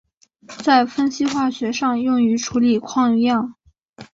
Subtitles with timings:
[0.63, 3.53] 在分析化学上用于处理矿样。